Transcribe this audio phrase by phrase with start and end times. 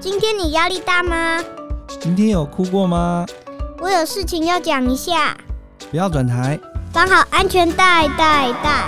[0.00, 1.42] 今天你压力大吗？
[2.00, 3.24] 今天有哭过吗？
[3.78, 5.36] 我有事情要讲一下。
[5.90, 6.58] 不要转台，
[6.92, 8.84] 绑好安全带，带带。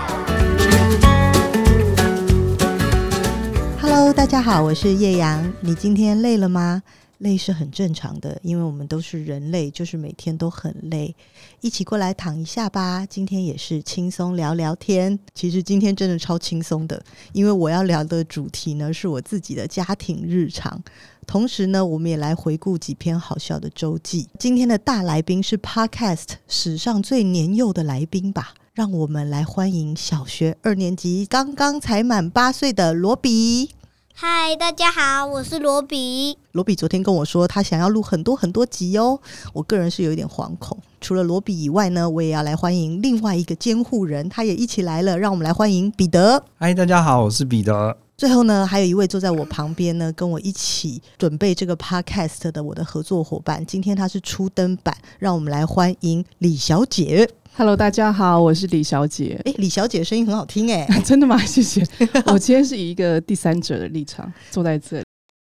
[3.80, 5.52] Hello，大家好，我是叶阳。
[5.60, 6.82] 你今天累了吗？
[7.22, 11.14] 累是很正常的，因为我们都是人类，就是每天都很累。
[11.60, 15.18] 一起过来躺一下吧，今天也是轻松聊聊天。
[15.32, 20.82] 其实今天真的超轻松的，因为我要聊的主题呢是我自己的家庭日常，
[21.26, 24.28] 同时呢，我们也来回顾几篇好笑的周记。
[24.38, 28.54] 今天的大来宾是 Podcast 史上最年幼的来宾吧？
[28.74, 33.70] 让我们来欢迎小学二年级刚刚才满八岁的罗比。
[34.14, 36.36] 嗨，大家好，我是罗比。
[36.52, 39.18] 罗比昨天跟我说，他想要录很多很多集哦。
[39.52, 40.78] 我个人是有一点惶恐。
[41.00, 45.18] 除了罗比以外呢，我也要来欢迎另外一个监护人，他也一起来了。
[45.18, 46.44] 让我们来欢迎彼得。
[46.58, 47.96] 嗨，大家好，我是彼得。
[48.22, 53.66] 最后呢，还有一位坐在我旁边呢，跟我一起准备这个 podcast 的我的合作伙伴。
[53.66, 57.28] 今天他是初登版，让我们来欢迎李小姐。
[57.56, 59.42] Hello，大家好，我是李小姐。
[59.44, 61.36] 哎，李小姐声音很好听哎， 真的吗？
[61.44, 61.84] 谢谢。
[62.26, 65.04] 我今天是以一个第三者的立场坐在这里，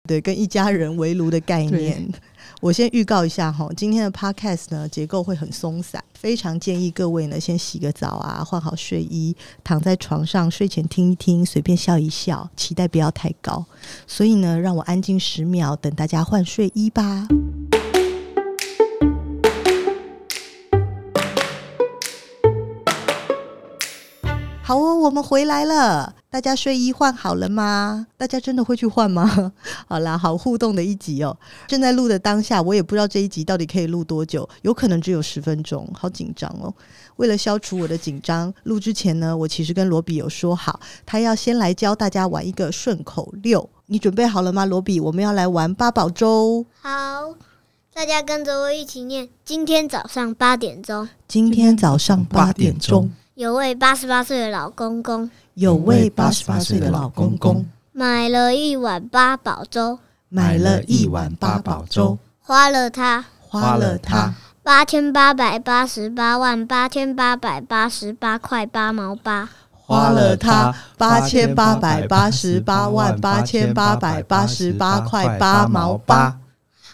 [0.09, 2.11] 对，跟一家人围炉的概念。
[2.63, 13.67] 我先预告一下哈，今天的 podcast 呢，结构会很松散，非常建议各位呢先洗个澡啊，换好睡衣，躺在床上睡前听一听，随便笑一笑，期待不要太高。
[14.07, 17.27] 所以呢，让我安静十秒，等大家换睡衣吧。
[24.65, 26.15] 好哦，我们回来了。
[26.31, 28.07] 大家睡衣换好了吗？
[28.17, 29.53] 大家真的会去换吗？
[29.89, 31.37] 好啦，好互动的一集哦。
[31.67, 36.73] 正在录的当下，我也不知道这一集到底可以录多久，有可能只有十分钟，好紧张哦。
[37.17, 43.69] 为了消除我的紧张，录之前呢，我其实跟罗比有说好，他要先来教大家玩一个顺口溜。
[43.87, 45.01] 你准备好了吗，罗比？
[45.01, 46.65] 我们要来玩八宝粥。
[46.81, 47.35] 好，
[47.93, 51.09] 大家跟着我一起念：今天早上八点钟。
[51.27, 53.11] 今天早上八点钟。
[53.43, 59.99] 有位八十八岁的老公公，有位八十八岁的老公公，买了一碗八宝粥，
[60.29, 64.33] 买了一碗八宝粥，花了他，花了他
[64.63, 76.39] 八千八百八十八万八千八百八十八块八毛八，花了他八千八百八十八万八千八百八十八块八毛八。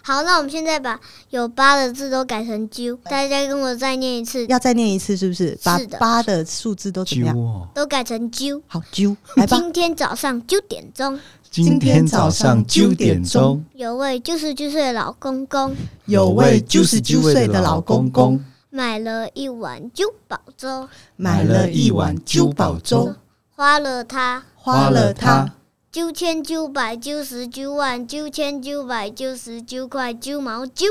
[0.09, 0.99] 好，那我们现在把
[1.29, 4.47] 有八的字都改成啾，大家跟我再念一次。
[4.47, 5.55] 要再念一次是不是？
[5.63, 7.37] 把八的数字都怎么样？
[7.37, 8.59] 哦、都改成啾。
[8.67, 9.59] 好，啾，来吧。
[9.59, 11.21] 今天早上九点钟。
[11.51, 13.63] 今天早上九点钟。
[13.75, 15.77] 有位九十九岁的老公公。
[16.07, 18.43] 有位九十九岁的老公公。
[18.71, 20.89] 买了一碗九宝粥。
[21.17, 23.15] 买了一碗九宝粥。
[23.55, 24.43] 花了他。
[24.55, 25.53] 花了他。
[25.99, 30.87] 九千九百九十九万九千九百九十九块九毛九，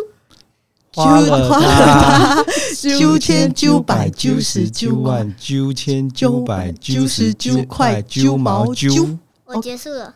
[0.94, 2.46] 花了他
[3.00, 9.18] 九千九百九十九万九千九百九十九块九毛九。
[9.46, 10.14] 我结束了。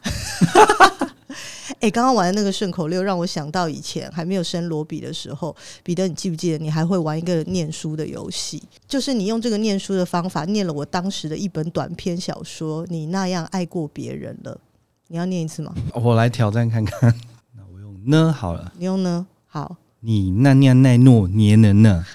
[1.79, 8.61] 哎，刚刚玩的那个顺口溜让我想到以前还没有生罗比的时候，彼得，你记不记得你还会玩一个念书的游戏？
[8.89, 14.51] 就是你用这个念书的方法念了我当时的一本短篇小说《你那样爱过别人了》。
[15.11, 15.75] 你要念一次吗？
[15.93, 17.13] 我来挑战看看。
[17.53, 18.71] 那我用呢好了。
[18.77, 19.27] 你用呢？
[19.45, 19.75] 好。
[19.99, 22.05] 你那样奈诺黏人呢？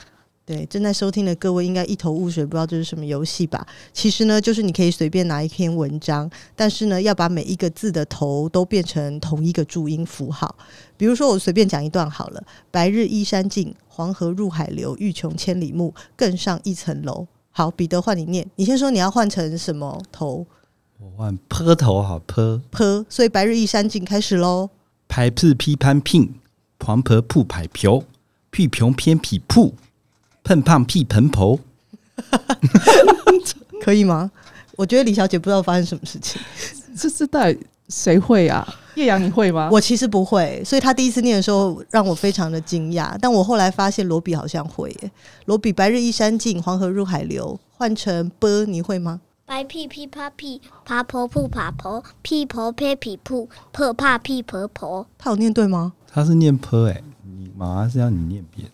[0.47, 3.67] 对，正在收听的各位应该一头雾水，不知道这是什么游戏吧？
[3.93, 10.57] 其实呢，就是你可以随便拿一篇文章，但是呢，要把每一个字的头都变成同一个注音符号。
[10.97, 17.27] 比如说，我随便讲一段好了：白日依山尽，黄河入海流，欲穷千里目，更上一层楼。
[17.51, 20.47] 好，彼得换你念，你先说你要换成什么头？
[20.99, 24.71] 我换坡头好坡坡，所以白日依山尽开始喽。
[25.07, 26.35] 排字批潘聘，
[26.81, 28.03] 黄婆铺排瓢，
[28.51, 29.75] 屁穷偏僻铺，
[30.43, 31.61] 碰胖屁盆婆，
[33.83, 34.31] 可以吗？
[34.77, 36.41] 我觉得李小姐不知道发生什么事情，
[36.97, 37.59] 这这到底
[37.91, 38.67] 谁会啊？
[38.95, 39.69] 叶阳你会吗？
[39.71, 43.15] 我其实不会，所以他第一次念的时候让我非常的惊讶。
[43.21, 45.11] 但我后来发现罗比好像会耶。
[45.45, 49.21] 罗比白日依山尽，黄河入海流，换成坡你会吗？
[49.47, 55.07] 白屁屁啪屁，爬婆铺爬婆，屁婆撇屁铺，破怕屁婆婆。
[55.17, 55.93] 他有念对吗？
[56.13, 58.73] 他是念坡哎，你妈妈是要你念别的。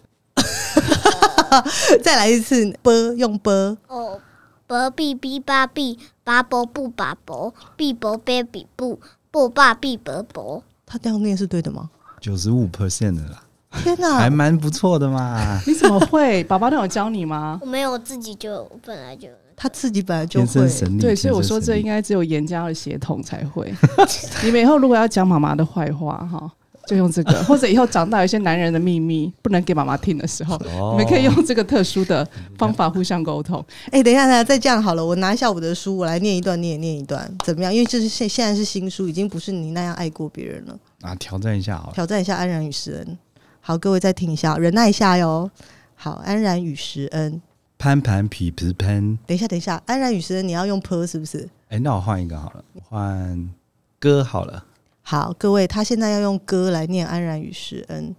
[2.02, 3.52] 再来一次，坡用坡。
[3.86, 4.18] 哦，
[4.66, 8.98] 坡必必八必，八波不八波，必波撇必不，
[9.30, 10.64] 波爸必波波。
[10.86, 11.90] 他这样念是对的吗？
[12.18, 13.44] 九十五 percent 的啦。
[13.82, 15.60] 天哪，还蛮不错的嘛。
[15.66, 16.42] 你怎么会？
[16.44, 17.58] 爸爸都有教你吗？
[17.60, 19.28] 我没有，我自己就本来就。
[19.62, 20.68] 他自己本来就会。
[20.68, 23.72] 神，对，所以我说这应该只有严家的血统才会。
[24.42, 26.50] 你们以后如果要讲妈妈的坏话，哈，
[26.88, 32.26] 就用这个，或者以后长大有一些男人的秘密不能给妈妈听的时候，哦、你们可以用这个特殊的
[32.58, 33.64] 方法互相沟通。
[33.86, 37.72] 哎、欸，等一下，等一下，再这样好了，我拿一下我的书，我来念一段，你也念一段，怎么样？
[37.72, 40.76] 因为这是现现在是新书，已经不是你那样爱过别人了。
[41.02, 43.18] 啊，挑战一下好了，挑战一下安然与石恩。
[43.60, 45.48] 好，各位再听一下，忍耐一下哟。
[45.94, 47.40] 好，安然与石恩。
[47.82, 49.18] 潘潘皮皮喷。
[49.26, 51.38] 等一下，等一下，安然与石恩，你要用 “p” 是不是？
[51.66, 53.50] 哎、欸，那我换一个好了，换
[53.98, 54.64] 歌好了。
[55.02, 58.14] 好，各位，他现在要用歌来念安然与石恩。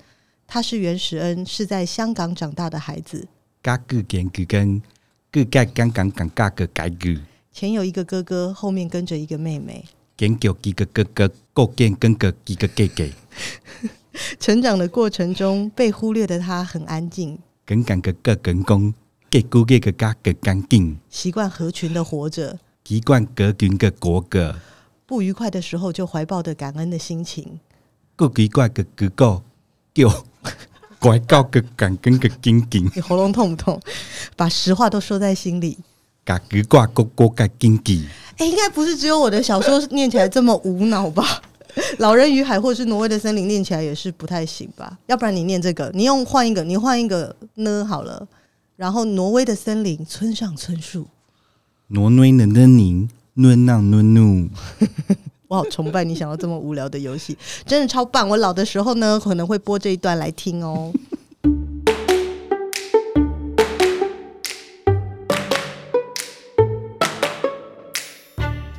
[0.45, 3.25] 他是袁石恩，是在香港长大的孩子。
[3.62, 4.81] 嘎个跟个跟
[5.31, 7.18] 个盖刚刚刚嘎个盖个。
[7.54, 9.86] 前有一个哥哥，后面跟着一个妹妹。
[10.18, 13.06] 跟叫几个哥哥，够跟跟个几个哥哥。
[14.38, 17.39] 成长的过程中被忽略的他很安静。
[17.65, 18.94] 跟干个个跟公。
[19.33, 24.56] 给姑给个嘎个干净，习惯合群的活着，习惯隔群个国个，
[25.07, 27.59] 不愉快的时候就怀抱着感恩的心情，
[28.15, 29.41] 够奇怪个个够
[29.91, 30.24] 叫
[31.00, 33.81] 怪告个感恩个紧紧，你喉咙痛不痛？
[34.35, 35.79] 把实话都说在心里，
[36.24, 38.06] 嘎奇怪个个个紧紧。
[38.38, 41.41] 哎，应该不是只有我的小说念起来这么无脑吧？
[41.97, 45.00] 老人与海或是挪威的森林念起来也是不太行吧？
[45.07, 47.83] 要不然你念这个，你用换一个，你换一个呢？
[47.83, 48.27] 好了。
[48.75, 51.06] 然后，挪威的森林，村上春树。
[51.90, 54.50] 挪威的森林，暖浪暖暖。
[55.48, 57.38] 我好崇拜你想要这么无聊的游戏，
[57.68, 58.28] 真的超棒！
[58.28, 60.92] 我老的时候呢，可能会播这一段来听哦。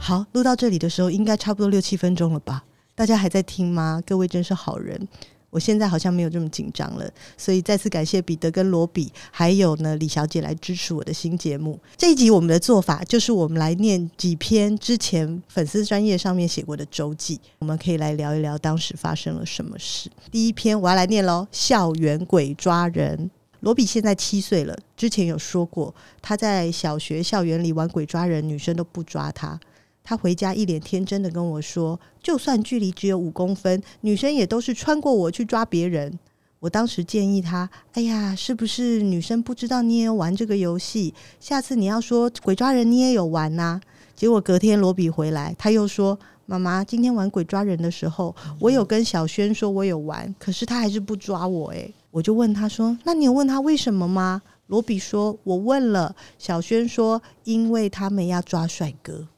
[0.01, 2.65] 好，录到这里的时候，应该差不多六七分钟了吧？
[2.97, 4.03] 大家还在听吗？
[4.05, 5.07] 各位真是好人。
[5.55, 7.09] 我现在好像没有这么紧张了，
[7.39, 11.79] 所以再次感谢彼得跟罗比，还有呢李小姐来支持我的新节目。
[11.97, 20.11] 这一集我们的做法就是我们来念几篇之前粉丝专业上面写过的周记，我们可以来聊一聊当时发生了什么事。
[20.33, 23.31] 第一篇我要来念喽，校园鬼抓人。
[23.61, 29.59] 罗比现在七岁了，之前有说过他在小学校园里玩鬼抓人，女生都不抓他。
[30.07, 36.19] 他回家一脸天真的跟我说：“就算距离只有五公分，女生也都是穿过我去抓别人。”
[36.61, 41.15] 我当时建议他：“哎呀，是不是女生不知道你也有玩这个游戏？
[41.41, 43.81] 下次你要说鬼抓人你也有玩呐？”
[44.15, 59.29] 结果隔天罗比回来，他又说：“妈妈，今天玩鬼抓人的时候，我有跟小轩说我有玩，可是他还是不抓我。”诶，我就问他说：“那你有问他为什么吗？”罗比说：“我问了，小轩说因为他们要抓帅哥。”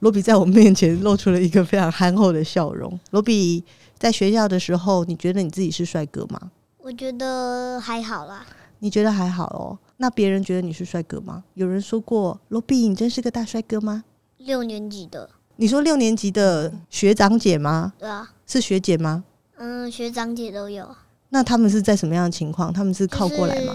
[0.00, 2.98] 罗比在我面前露出了一个非常憨厚的笑容。
[3.10, 3.64] 罗比
[3.98, 6.50] 在学校的时候，你觉得你自己是帅哥吗？
[6.78, 8.46] 我觉得还好啦。
[8.80, 9.78] 你觉得还好哦？
[9.96, 11.42] 那别人觉得你是帅哥吗？
[11.54, 14.04] 有人说过罗比，你真是个大帅哥吗？
[14.36, 17.94] 六年级的，你说六年级的学长姐吗？
[17.98, 19.24] 对啊，是学姐吗？
[19.56, 20.94] 嗯，学长姐都有。
[21.30, 22.70] 那他们是在什么样的情况？
[22.70, 23.74] 他们是靠过来吗？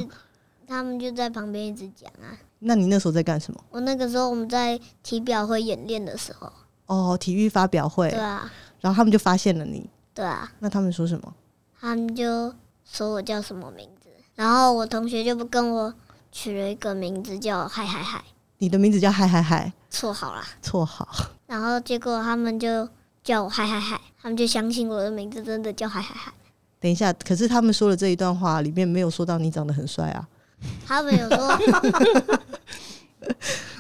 [0.72, 2.32] 他们就在旁边一直讲啊。
[2.60, 3.62] 那你那时候在干什么？
[3.70, 6.52] 我那个时候我们在体表会演练的时候。
[6.86, 8.10] 哦，体育发表会。
[8.10, 8.50] 对啊。
[8.80, 9.90] 然后他们就发现了你。
[10.14, 10.50] 对啊。
[10.60, 11.34] 那他们说什么？
[11.80, 12.54] 他们就
[12.86, 15.94] 说我叫什么名字，然后我同学就不跟我
[16.32, 18.24] 取了一个名字叫嗨嗨嗨。
[18.60, 19.74] 你的名字叫嗨嗨嗨。
[19.92, 20.44] 绰号啦。
[20.64, 21.08] 绰号。
[21.48, 22.88] 然后结果他们就
[23.24, 26.32] 叫我嗨嗨嗨，他们就相信我的名字真的叫嗨嗨嗨。
[26.80, 30.28] 等一下，可是他们说的这一段话里面没有说到你长得很帅啊。
[30.86, 31.60] 他们有说。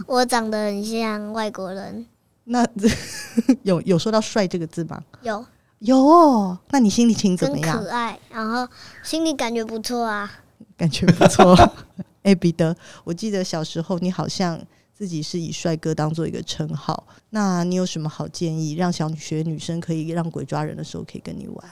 [0.07, 2.05] 我长得很像外国人，
[2.45, 2.65] 那
[3.63, 5.01] 有有说到“帅”这个字吗？
[5.21, 5.45] 有
[5.79, 6.57] 有哦。
[6.69, 7.77] 那你心里情怎么样？
[7.77, 8.67] 可爱，然后
[9.03, 10.31] 心里感觉不错啊，
[10.77, 11.55] 感觉不错。
[12.23, 14.61] 哎、欸，彼得，我记得小时候你好像
[14.93, 17.07] 自己是以帅哥当做一个称号。
[17.31, 21.71] 那你有什么好建议，让小学女生可以让鬼抓人的时候可以跟你玩？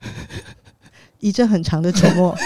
[1.20, 2.36] 一阵很长的沉默。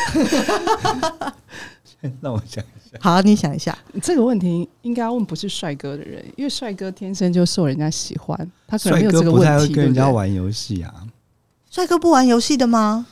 [2.21, 2.99] 让我想一下。
[3.01, 9.47] 好，你想一下，这个问题应该问不是帅哥的人，因为帅哥天生就受人家喜欢，他可能没有这个问题。
[9.47, 10.93] 帅哥不太会跟人家玩游戏啊。
[11.71, 13.07] 帅哥不玩游戏的吗？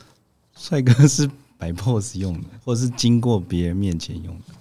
[0.55, 1.27] 帅哥是
[1.57, 4.53] 摆 pose 用的，或是经过别人面前用的。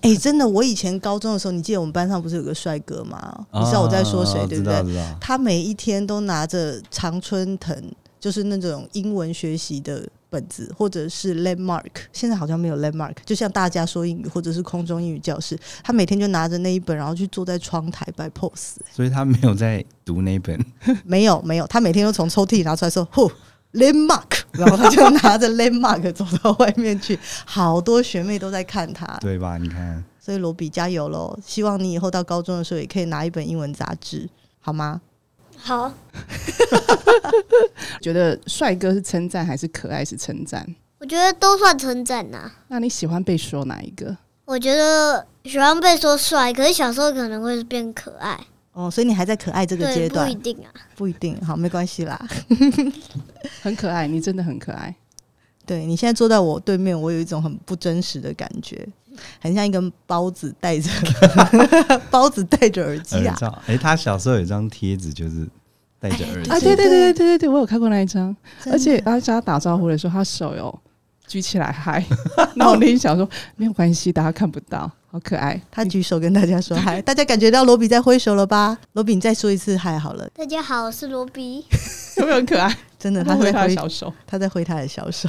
[0.00, 3.46] 哎、欸，真的，我以前高中的时候，你记得我们班上不是有个帅哥吗？
[3.52, 4.82] 你知道我在说谁，对不对？
[5.20, 7.76] 他每一天都拿着常春藤，
[8.18, 10.08] 就是那种英文学习的。
[10.34, 18.74] 本子或者是 landmark，现在好像没有 landmark，就像大家说英语或者是空中英语教室，他每天就拿着那一本，然后去坐在窗台摆 pose。
[18.90, 20.58] 所以他没有在读那本，
[21.06, 23.30] 没有没有，他每天都从抽屉里拿出来说：“呼
[23.74, 29.56] ，landmark， 然后他就拿着 landmark 走到外面去，好多学妹都在看他，对吧？
[29.58, 31.38] 你看，所以罗比加油喽！
[31.44, 34.28] 希望你以后到高中的时候也可以拿一本英文杂志，
[34.60, 35.00] 好吗？
[35.66, 35.90] 好，
[38.02, 40.62] 觉得帅哥是称赞还是可爱是称赞？
[41.00, 42.52] 我觉得都算称赞呐。
[42.68, 44.14] 那你喜欢被说哪一个？
[44.44, 48.38] 我觉得喜欢被说帅，可是小时候可能会变可爱。
[48.72, 50.26] 哦，所以你还在可爱这个阶段？
[50.26, 51.40] 不一定啊，不一定。
[51.40, 52.28] 好，没关系啦。
[53.62, 54.94] 很可爱，你真的很可爱。
[55.64, 58.86] 对，你现在坐在我对面，我有一种很不真实的感觉，
[59.40, 60.90] 很像一根包子戴着
[62.10, 63.36] 包子戴着耳机啊。
[63.66, 65.46] 哎、欸，他小时候有一张贴纸，就是
[65.98, 66.58] 戴着耳机啊。
[66.60, 68.34] 对对对对对对对，我有看过那一张。
[68.70, 70.78] 而且他跟他打招呼的时候，他手有
[71.26, 72.04] 举起来嗨。
[72.56, 74.90] 那我内心想说，没有关系，大家看不到。
[75.10, 78.76] 好可爱，他举手跟大家说 嗨，大家感觉到罗比在挥手了吧？
[78.94, 80.28] 罗比，你再说一次嗨好了。
[80.34, 81.64] 大家好，我是罗比，
[82.16, 82.76] 有没有很可爱？
[82.98, 85.28] 真的，他在挥他的小手，他在挥他的小手。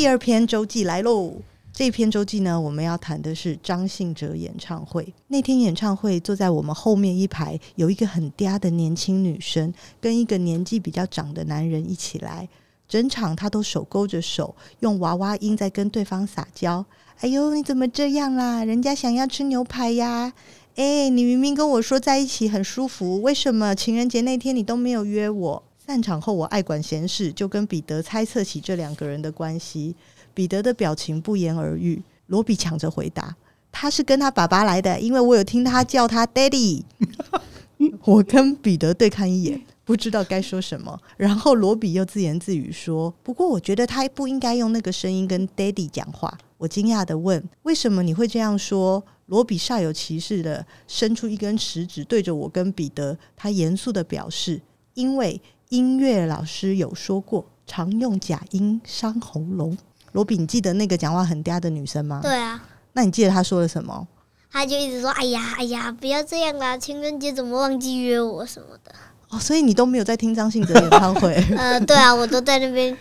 [0.00, 1.30] 第二篇周记来喽。
[1.74, 5.12] 这篇周记呢，我们要谈的是张信哲演唱会。
[5.28, 12.48] 那天演唱会，坐在我们后面一排，有一个很嗲的年轻女生，跟一个年纪比较长的男人一起来。
[12.88, 16.82] 整场她都手勾着手，用娃娃音在跟对方撒娇。
[17.18, 18.64] 哎呦，你怎么这样啦？
[18.64, 20.32] 人家想要吃牛排呀！
[20.76, 25.62] 哎，你明明跟我说在一起很舒服，为什么情人节那天你都没有约我？
[25.90, 29.96] 散场后，我爱管闲事，就跟彼得猜测起这两个人的关系。
[30.32, 33.34] 彼得的表情不言而喻，罗比抢着回答
[33.72, 36.84] ：“他是跟他爸爸来的，因为我有听他叫他 Daddy。
[38.06, 40.96] ”我跟彼得对看一眼，不知道该说什么。
[41.16, 54.60] 然后罗比又自言自语说：“不过我觉得他不应该用那个声音跟 Daddy 讲话。”我惊讶的问：“为什么你会这样说？”罗比煞有其事的伸出一根食指对着我跟彼得，他严肃的表示
[54.94, 59.78] ：“因为音乐老师有说过，常用假音伤喉咙。”
[60.10, 62.18] 罗比，你记得那个讲话很嗲的女生吗？
[62.20, 62.60] 对啊。
[62.92, 64.08] 那你记得她说了什么？
[64.50, 66.76] 她就一直说：“哎呀，哎呀，不要这样啦！
[66.76, 68.92] 情人节怎么忘记约我什么的？”
[69.30, 71.34] 哦，所以你都没有在听张信哲演唱会？
[71.56, 72.96] 呃，对啊，我都在那边。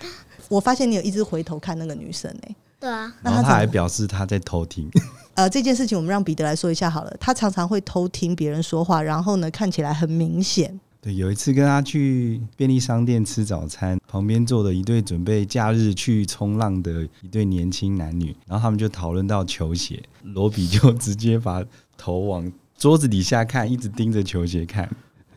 [0.47, 2.55] 我发现你有一直回头看那个女生诶、欸。
[2.79, 3.11] 对啊。
[3.23, 4.87] 然后他还表示他在偷听。
[5.33, 7.11] 呃，这件事情我们让彼得来说一下好了。
[7.19, 10.79] 他常常会偷听别人说话，然后呢，看起来很明显。
[11.01, 21.63] 对，有一次跟他去便利商店吃早餐，旁边坐的一对准备假日去冲浪的一对年轻男女，然后他们就讨论到球鞋，罗比就直接把
[21.97, 24.89] 头往桌子底下看，一直盯着球鞋看，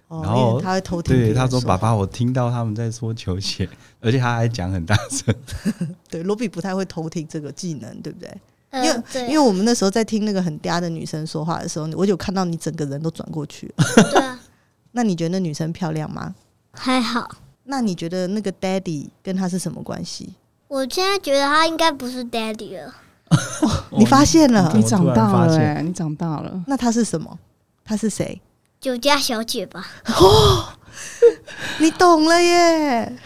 [0.08, 1.16] 哦、然后他会偷听。
[1.16, 3.68] 对，他说：“爸爸，我听到他们在说球鞋，
[4.00, 5.32] 而且他还讲很大声。
[6.10, 8.28] ”对，罗比不太会偷听这个技能，对不对？
[8.70, 13.84] 呃、因为对因为我们那时候在听那个很嗲的女生说话的时候，我就看到你整个人都转过去了。
[14.10, 14.40] 对啊。
[14.92, 16.34] 那你觉得那女生漂亮吗？
[16.72, 17.30] 还好。
[17.64, 20.34] 那你觉得那个 daddy 跟他是什么关系？
[20.68, 22.94] 我现在觉得他应该不是 daddy 了。
[23.62, 24.72] 哦、 你发现了？
[24.74, 26.64] 你长大了、欸，你长大了。
[26.66, 27.38] 那他是什么？
[27.84, 28.40] 他是谁？
[28.80, 29.86] 酒家小姐吧。
[30.06, 30.64] 哦，
[31.78, 33.16] 你懂了耶！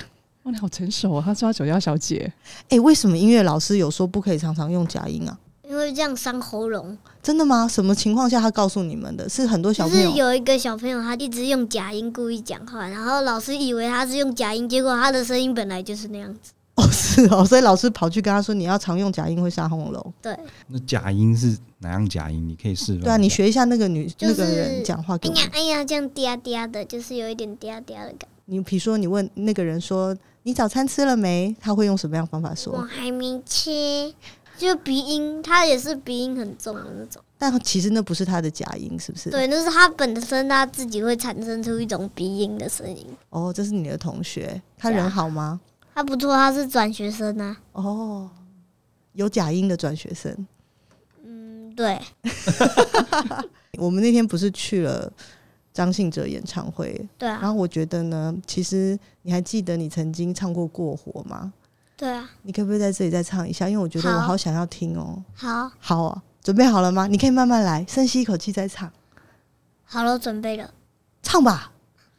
[0.43, 1.23] 哇，你好成熟啊！
[1.25, 2.33] 他说他酒家小姐。
[2.65, 5.39] 哎、欸，为什么音乐老师有说不可以常常用假音啊？
[5.69, 6.97] 因为这样伤喉咙。
[7.23, 7.67] 真的吗？
[7.67, 9.29] 什么情况下他告诉你们的？
[9.29, 10.07] 是很多小朋友。
[10.07, 16.53] 就是有一个小朋友，他一直用假音故意讲话，然后老师以为他是用假音，结果他的声音本来就是那样子。
[16.77, 20.39] 哦，是哦，所以老师跑去跟他说：“你要常用假音会伤喉咙。”对。
[20.69, 22.47] 那假音是哪样假音？
[22.47, 23.01] 你可以示范。
[23.01, 25.35] 对啊，你学一下那个女、就是、那个人讲话给我。
[25.35, 28.27] 哎呀哎呀，这样嗲嗲的，就是有一点嗲嗲的感觉。
[28.45, 32.75] 你比如说，你问那个人说：“你早餐吃了没？”他会用什么样的方法说？
[32.75, 34.13] 我还没吃。
[34.57, 37.23] 就鼻音，他也是鼻音很重的那种。
[37.39, 39.31] 但其实那不是他的假音，是不是？
[39.31, 43.07] 对，那是他本身他自己会产生出一种鼻音的声音。
[43.31, 45.61] 哦，这是你的同学，他人好吗？
[45.95, 47.57] 他不错，他是转学生啊。
[47.73, 48.31] 哦，
[49.13, 50.47] 有假音的转学生。
[51.23, 52.01] 嗯，对。
[53.79, 55.13] 我们那天不是去了
[55.75, 57.07] 张信哲演唱会？
[57.19, 57.39] 对啊。
[57.43, 61.53] 然后我觉得呢，其实你还记得你曾经唱过《过火》吗？
[61.97, 63.67] 对啊，你可不可以在这里再唱一下？
[63.69, 65.23] 因为我觉得我好想要听哦。
[65.35, 67.07] 好，好啊，准备好了吗？
[67.07, 68.91] 你可以慢慢来，深吸一口气再唱。
[69.85, 70.71] 好了，准备了，
[71.23, 71.73] 唱吧。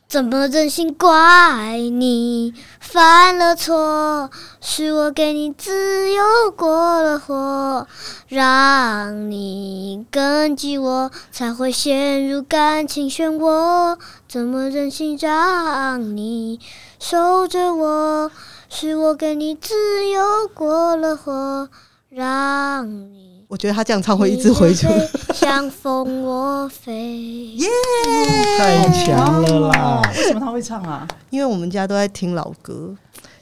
[0.07, 4.31] 怎么忍心怪你犯了错？
[4.61, 6.23] 是我给你自由
[6.55, 7.85] 过了火，
[8.29, 13.99] 让你跟着我，才会陷入感情漩涡。
[14.29, 16.59] 怎么忍心让你
[16.99, 18.31] 守着我？
[18.79, 19.73] 是我给你自
[20.07, 20.21] 由
[20.53, 21.67] 过了火，
[22.09, 24.87] 让你我觉得他这样唱会一直回去。
[25.33, 26.93] 像风我飞，
[27.55, 27.67] 耶！
[28.59, 30.01] 太强了啦！
[30.15, 31.07] 为什么他会唱啊？
[31.31, 32.95] 因为我们家都在听老歌。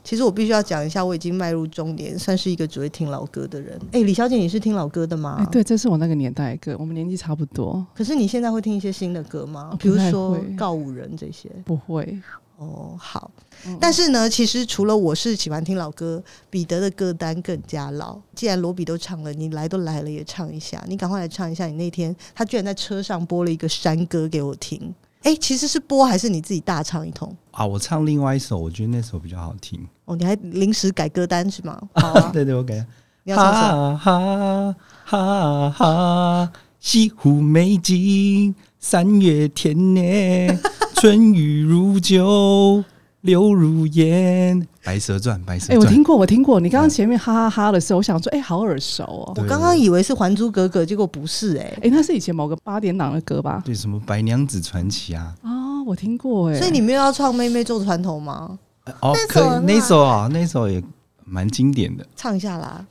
[0.05, 3.77] 其实我必须要讲一下，我已经迈入中年，算是一个只会听老歌的人。
[3.87, 5.35] 哎、欸，李小姐，你是听老歌的吗？
[5.39, 7.85] 欸、对，这是我那个年代的歌，我们年纪差不多。
[7.93, 9.71] 可是你现在会听一些新的歌吗？
[9.73, 11.49] 哦、比如说告五人这些？
[11.65, 12.17] 不会。
[12.57, 13.31] 哦，好。
[13.67, 18.17] 嗯、但是呢，其实除了我是喜欢听老歌，彼得的歌单更加老。
[18.35, 20.83] 既然罗比都唱了，你来都来了，也唱一下。
[20.87, 21.65] 你赶快来唱一下。
[21.65, 24.93] 你那天他居然在车上播了一个山歌给我听。
[25.23, 27.65] 哎、欸，其实是播还是你自己大唱一通啊？
[27.65, 29.83] 我唱另外一首，我觉得那首比较好听。
[30.05, 31.81] 哦，你还临时改歌单是吗？
[31.95, 32.85] 好 啊，对对，我改。
[33.23, 33.97] 你要唱什么？
[33.97, 38.53] 哈哈哈哈，西湖美景，
[38.87, 40.59] 三月天呢，
[40.93, 42.83] 春雨如酒。
[43.21, 45.75] 柳如烟，《白蛇传》，白蛇传。
[45.75, 46.59] 哎、欸，我听过，我听过。
[46.59, 49.33] 你刚刚前面哈哈哈的时候，我想说，哎、欸，好耳熟哦。
[49.37, 51.63] 我刚刚以为是《还珠格格》，结果不是、欸。
[51.63, 53.63] 哎，哎，那是以前某个八点档的歌吧？
[53.65, 55.33] 对，什么《白娘子传奇》啊？
[55.41, 56.59] 哦，我听过哎、欸。
[56.59, 58.59] 所以你没有要唱《妹妹坐船头》吗？
[59.01, 60.83] 哦，可以，那首啊，那首也
[61.25, 62.05] 蛮经典的。
[62.15, 62.85] 唱一下啦。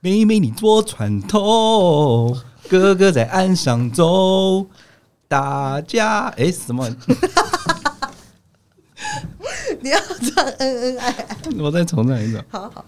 [0.00, 2.34] 妹妹你坐船头，
[2.66, 4.64] 哥哥在岸上走，
[5.28, 6.88] 大家哎、欸、什么？
[9.80, 12.38] 你要唱恩恩爱爱，我再重唱一首。
[12.48, 12.84] 好好，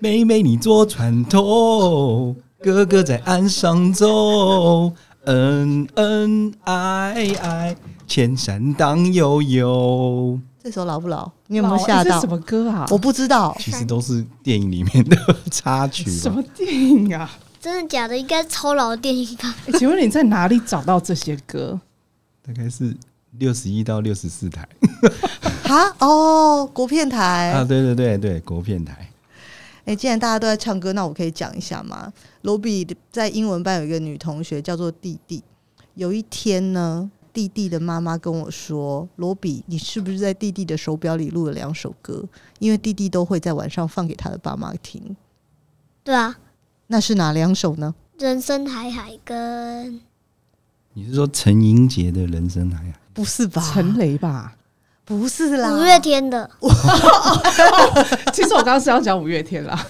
[0.00, 4.92] 妹妹你坐船头，哥哥在岸上走，
[5.24, 10.38] 恩恩爱爱，千山荡悠悠。
[10.62, 11.30] 这首老不老？
[11.46, 12.20] 你有没有吓到？
[12.20, 12.86] 什么歌啊？
[12.90, 13.56] 我不知道。
[13.60, 15.16] 其实都是电影里面的
[15.50, 16.10] 插曲。
[16.10, 17.30] 什么电影啊？
[17.60, 18.16] 真的假的？
[18.16, 19.54] 应该超老的电影吧？
[19.66, 21.78] 欸，请问你在哪里找到这些歌？
[22.42, 22.96] 大概是
[23.38, 24.66] 六十一到六十四台。
[25.68, 28.92] 啊哦，国片台啊，对对对对，国片台。
[29.84, 32.12] 哎、欸，既然大家都在唱歌，那我可以讲一下吗？
[32.42, 35.42] 罗比在英文班有一个女同学叫做弟弟。
[35.94, 42.24] 有一天呢，弟弟的妈妈跟我说：“罗比，你是不是在弟弟的手表里录了两首歌？
[42.58, 45.14] 因为弟弟都会在晚上放给他的爸妈听。”
[46.02, 46.38] 对啊，
[46.92, 47.94] 那是哪两首呢？
[48.18, 50.00] 人生海海跟……
[50.94, 53.00] 你是说陈英杰的人生海海？
[53.14, 53.62] 不是吧？
[53.72, 54.56] 陈雷吧？
[55.04, 56.50] 不是啦，五月天的。
[58.34, 59.86] 其实我刚刚是要讲五月天啦。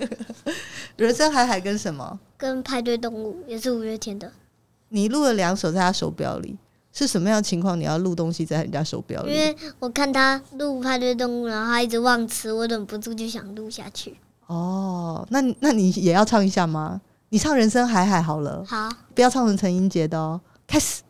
[0.96, 2.20] 人生海海跟什么？
[2.36, 4.30] 跟派对动物也是五月天的。
[4.90, 6.58] 你录了两首在他手表里，
[6.92, 7.80] 是什么样的情况？
[7.80, 9.32] 你要录东西在人家手表里？
[9.32, 14.18] 因为我看他录派对动物，然后他一直忘词，我忍不住就想录下去。
[14.50, 17.00] 哦，那那你也要唱一下吗？
[17.28, 18.64] 你唱人生海海好了。
[18.66, 20.40] 好，不要唱成陈英杰的哦。
[20.66, 21.02] 开始。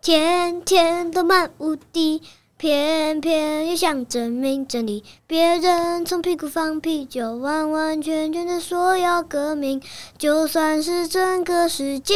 [0.00, 2.22] 天天都漫无敌，
[2.56, 5.02] 偏偏又想证明真理。
[5.26, 9.82] 别人从屁股放屁，就完完全全的说要革命。
[10.16, 12.14] 就算是整个世界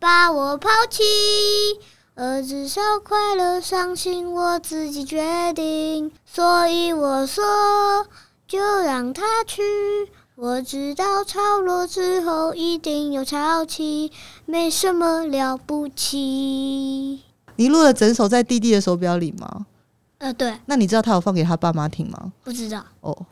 [0.00, 1.04] 把我抛弃，
[2.16, 6.10] 而至少快乐伤心我自己决定。
[6.26, 7.44] 所以我说，
[8.46, 9.62] 就让他去。
[10.36, 14.10] 我知道潮落之后一定有潮起，
[14.46, 17.22] 没什么了不起。
[17.56, 19.66] 你录了整首在弟弟的手表里吗？
[20.18, 20.58] 呃，对。
[20.66, 22.32] 那你知道他有放给他爸妈听吗？
[22.42, 22.84] 不知道。
[23.00, 23.26] 哦，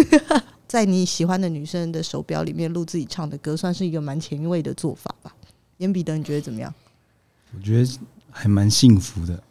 [0.68, 5.34] 在你喜欢的女生的手表里面录自己唱的歌，算是一个蛮前卫的做法吧？
[5.78, 6.72] 严彼得，你觉得怎么样？
[7.56, 7.98] 我觉得
[8.30, 9.42] 还蛮幸福的。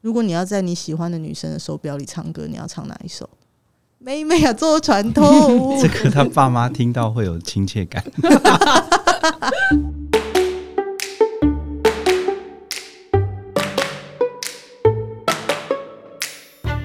[0.00, 3.28] 如果你要在你喜欢的女生的手表里唱歌，你要唱哪一首？
[4.06, 5.76] 妹妹啊，坐船头。
[5.82, 8.04] 这个他爸妈听到会有亲切感。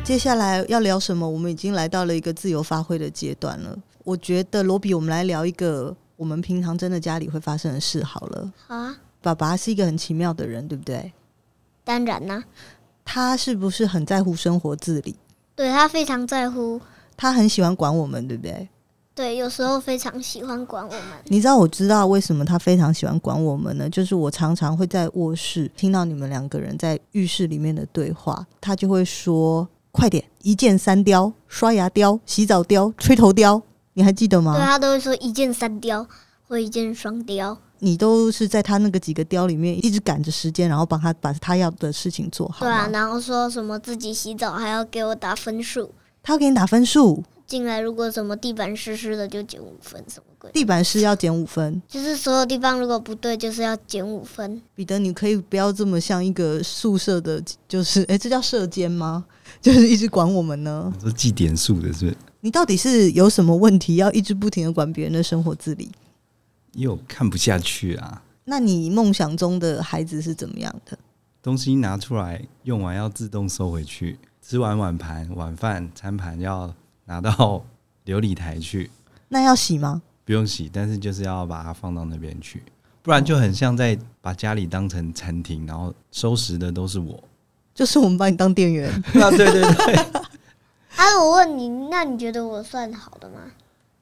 [0.04, 1.30] 接下来要聊什么？
[1.30, 3.78] 我们已经来到了一个自由发挥的阶段了。
[4.04, 8.52] 我觉得罗比，我们来聊一个我们平常真的家里会发生的事好了。
[8.66, 8.98] 好啊。
[9.22, 11.14] 爸爸是一个很奇妙的人，对不对？
[11.84, 12.44] 当然啦、啊。
[13.06, 15.16] 他是不是很在乎生活自理？
[15.56, 16.82] 对，他非常在乎。
[17.22, 18.68] 他很喜欢管我们，对不对？
[19.14, 21.02] 对，有时候非常喜欢管我们。
[21.26, 23.88] 你知道我知道为什么他非常喜欢管我们呢？
[23.88, 33.62] 就是我常常会在卧室听到你们两个人在浴室里面的对话，他就会说：“快点，一箭三雕，刷牙雕，洗澡雕，吹头雕。”
[33.94, 34.58] 你还记得吗？
[34.58, 36.08] 对，他都会说一箭三雕
[36.48, 37.56] 或一箭双雕。
[37.78, 42.66] 你都是在他那个几个雕里面一直赶着时间，然后帮他把他要的事情做好。
[42.66, 45.92] 对啊，然后说什么自己洗澡还要给我打分数。
[46.24, 50.52] 他要给你打分数，进来如果什么地板湿湿的就减五分，什么鬼？
[50.52, 54.62] 地板湿要减五分，就是所有地方如果不对，就是要减五分。
[54.76, 59.26] 彼得，你可以不要这么像一个宿舍的，就是哎、欸，这叫舍监吗？
[59.60, 60.94] 就是一直管我们呢？
[61.02, 62.18] 这记点数的，是不是？
[62.40, 65.92] 你到底是有什么问题，要一直不停的管别人的生活自理？
[66.74, 68.24] 因为我看不下去啊。
[68.46, 70.98] 那你梦想中的孩子是怎么样的？
[71.44, 76.74] 东西拿出来用完要自动收回去，吃完碗盘、晚饭、餐盘要
[77.06, 77.64] 拿到
[78.06, 78.90] 琉璃台去。
[79.30, 80.02] 那要洗吗？
[80.26, 82.64] 不用洗，但是就是要把它放到那边去，
[83.02, 87.22] 不然就很像在把家里当成餐厅，然后收拾的都是我。
[87.74, 88.90] 就是我们把你当店员。
[89.22, 89.96] 啊，对对对。
[90.98, 93.40] 啊，我问你，那你觉得我算好的吗？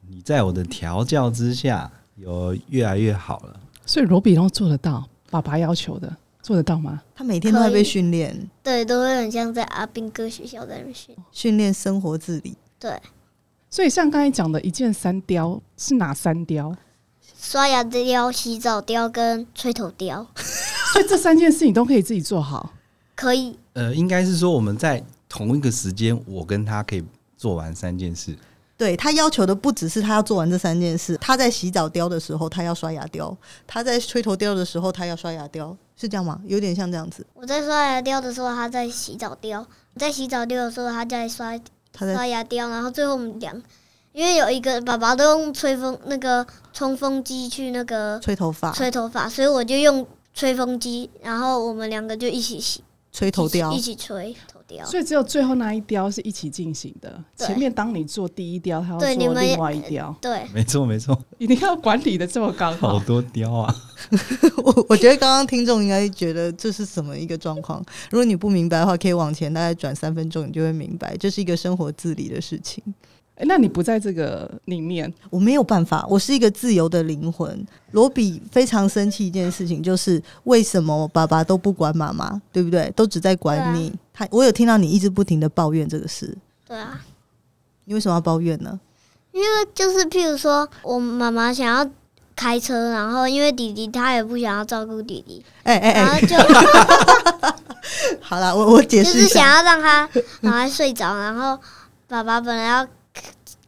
[0.07, 3.59] 你在我的调教之下，有越来越好了。
[3.85, 7.01] 所以罗比都做得到，爸爸要求的做得到吗？
[7.13, 12.55] 他每天都在被训练，对，都会很像在阿兵哥学校在那训训练生活自理。
[12.79, 12.99] 对，
[13.69, 16.75] 所以像刚才讲的一箭三雕是哪三雕？
[17.41, 20.25] 刷牙雕、洗澡雕跟吹头雕。
[20.93, 22.73] 所以这三件事情都可以自己做好。
[23.15, 23.57] 可以。
[23.73, 27.03] 呃，应该是说我们在同一个时间，我跟他可以
[27.37, 28.35] 做完三件事。
[28.79, 33.27] 对，他要求的不只是他要做完这三件事，他在洗澡雕的时候，他要刷牙雕；
[33.67, 36.39] 他在吹头雕的时候，他要刷牙雕，是这样吗？
[36.45, 37.27] 有点像这样子。
[37.33, 39.59] 我在刷牙雕的时候，他在洗澡雕；
[39.93, 41.59] 我在洗澡雕的时候，他在刷
[41.91, 42.69] 他在刷牙雕。
[42.69, 43.61] 然后最后我们两，
[44.13, 52.81] 因为有一个爸爸都用吹风那个冲风机去那个吹头发，吹头发，所以我就用吹风机，然后我们两个就一起洗。
[53.11, 57.21] 吹头雕，一起吹头雕，所以只有最后那一雕是一起进行的。
[57.35, 60.15] 前面当你做第一雕，他要做另外一雕。
[60.21, 61.19] 对，没错没错。
[61.39, 63.75] 一定要管理的这么刚好， 好多雕啊！
[64.63, 67.83] 我我觉得刚刚听众应该觉得这是什么一个状况？
[68.11, 72.83] 如果你不明白的话，可以往前大概转三分钟，你就会明白，这是一个生活自理的事情。
[73.39, 76.05] 欸、那你不在这个里面，我没有办法。
[76.09, 77.65] 我是一个自由的灵魂。
[77.91, 82.91] 罗比非常生气一件事情，就是为什么爸爸都不管妈妈，对不对？
[82.97, 83.89] 都只在管你。
[83.89, 86.37] 啊、他，我有听到你一直不停的抱怨这个事。
[86.67, 86.99] 对啊，
[87.85, 88.77] 你为什么要抱怨呢？
[89.31, 91.89] 因为就是譬如说，我妈妈想要
[92.35, 96.35] 开车，然后因为弟弟他也不想要照顾弟弟，哎哎哎，然后就
[98.19, 100.09] 好了，我我解释一下，就是想要让他
[100.41, 101.57] 让他睡着，然后
[102.05, 102.85] 爸爸本来要。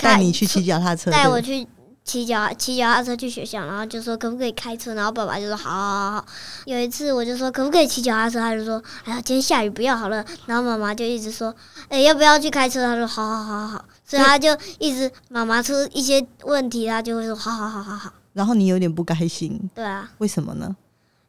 [0.02, 1.68] 带你去骑脚踏车，带我去
[2.04, 6.26] 骑脚骑脚踏车去学校，然后就说可不可以开车，然后爸爸就说好好好好。
[6.66, 11.54] 有一次我就说可不可以骑脚踏车，他就说哎呀今天下雨不要好了，然后妈妈就一直说
[11.90, 18.12] 哎、欸、要不要去开车，他说好好好好，所以他就一直妈妈出一些问题，他就会说好好好好好。
[18.34, 20.76] 然后你有点不开心，对啊，为什么呢？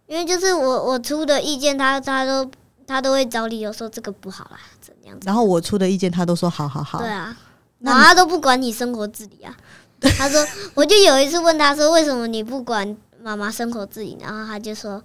[0.07, 2.51] 因为就是我我出的意见，他他都
[2.87, 5.19] 他都会找理由说这个不好啦，怎样？
[5.25, 6.99] 然后我出的意见，他都说好好好。
[6.99, 7.37] 对啊。
[7.83, 9.57] 然后他都不管你生活自理啊，
[10.19, 14.17] 他说，我就有一次问他说，为什么你不管妈妈生活自理？
[14.21, 15.03] 然后他就说，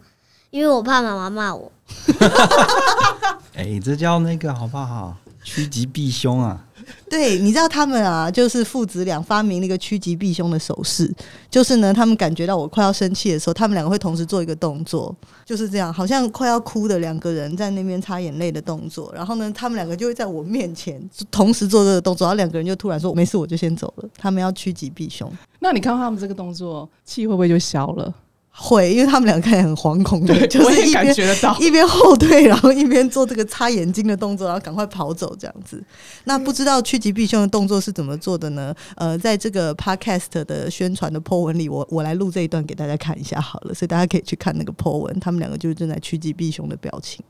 [0.50, 1.72] 因为我怕妈妈骂我。
[3.56, 5.16] 哎，这叫那个好不好？
[5.44, 6.66] 趋吉避凶啊。
[7.10, 11.14] 对，你知道他们啊，就是父子俩发明那个趋吉避凶的手势，
[11.50, 24.10] 就是呢，他们感觉到我快要生气的时候，他们两个会同时做一个动作，就是这样，好像快要哭的两个人在那边擦眼泪的动作，然后呢，他们两个就会在我面前同时做这个动作，然后两个人就突然说没事，我就先走了。
[24.18, 25.32] 他们要趋吉避凶。
[25.60, 28.14] 那你看到他们这个动作，气会不会就消了？
[28.60, 35.84] 会，因为他们两个看起来很惶恐 就是一边觉得到 一边后退，然后一边做这个擦眼睛的动作，然后赶快跑走这样子。
[36.24, 38.74] 那不知道趋吉避凶的动作是怎么做的呢？
[38.96, 47.24] 呃，在这个 podcast 的宣传的 po 文里，我我来录这一段给大家看一下好了，所以大家可以去看那个 po 文，他们两个就是正在趋吉避凶的表情。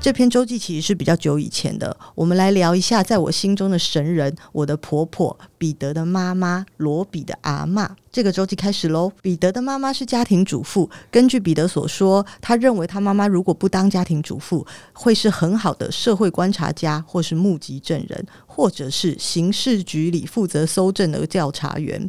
[0.00, 7.88] 这篇周记其实是比较久以前的，我们来聊一下在我心中的神人，我的婆婆彼得的妈妈罗比的阿嬷。
[8.12, 9.10] 这个周记开始喽。
[9.20, 22.08] 彼得的妈妈是家庭主妇，根据彼得所说，他认为他妈妈如果不当家庭主妇，会是很好的社会观察家，或是目击证人，或者是刑事局里负责搜证的调查员。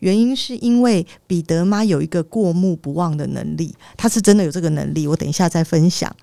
[0.00, 6.14] 原因是因为彼得妈有一个过目不忘的能力，她是真的有这个能力，我等一下再分享。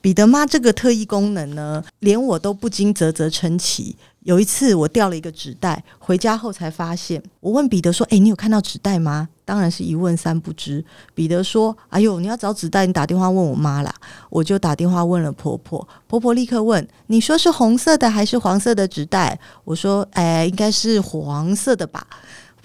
[0.00, 3.96] 彼得妈这个特异功能呢，连我都不禁啧啧称奇。
[4.20, 7.22] 有一次我掉了一个纸袋，回家后才发现。
[7.40, 10.84] 我问彼得说：“诶，你有看到纸袋吗？”当然是一问三不知。
[11.14, 13.94] 彼得说：“哎呦，你要找纸袋，你打电话问我妈啦。”
[14.28, 22.06] 我就打电话问了婆婆，婆婆立刻问：“你说是红色的还是黄色的纸袋？”我说：“哎，应该是黄色的吧。”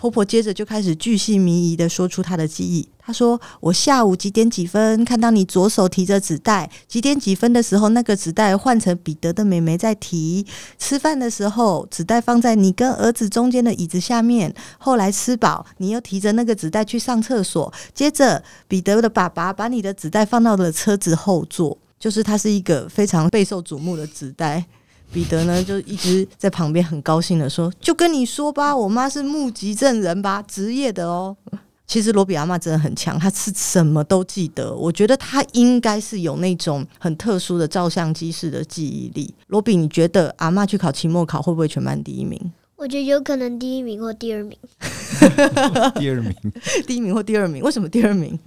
[0.04, 2.86] 婆婆接着就开始巨细靡遗地说出她的记忆。
[3.00, 10.46] 她说：“我下午几点几分看到你左手提着纸袋，几点几分的时候，那个纸袋换成彼得的妹妹在提。
[10.78, 14.54] 吃饭的时候，纸袋放在你跟儿子中间的椅子下面。
[14.78, 17.74] 后来吃饱，你又提着那个纸袋去上厕所。
[17.94, 24.66] 接着，彼得的爸爸把你的纸袋放到了车子后座，就是它是一个非常备受瞩目的纸袋。”
[25.13, 31.38] 彼得呢就一直在旁边很高兴的说：“就跟你说吧，我妈是目击证人吧，职业的哦。”
[31.86, 34.73] 其实罗比阿妈真的很强，她是什么都记得。
[34.73, 39.32] 我觉得她应该是有那种很特殊的照相机式的记忆力。
[39.47, 42.52] 罗比，你觉得阿妈去考期末考会不会全班第一名？
[42.76, 44.58] 我觉得有可能第一名或第二名。
[45.95, 46.34] 第二名，
[46.88, 47.62] 第一名或第二名？
[47.62, 48.39] 为什么第二名？